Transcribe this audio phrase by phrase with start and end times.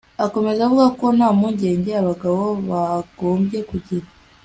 [0.25, 4.07] akomeza avuga ko nta mpungenge abagabo bagombye kugira